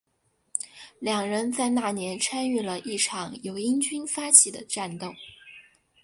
[0.97, 5.13] 两人在那年参与了一场由英军发起的战斗。